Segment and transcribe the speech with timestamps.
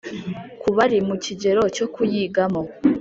[0.61, 2.61] ku bari mu kigero cyo kuyigamo